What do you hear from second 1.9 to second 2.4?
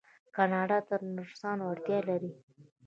لري.